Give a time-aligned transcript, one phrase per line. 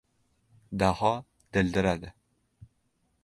[0.83, 1.11] Daho
[1.57, 2.13] dildiradi.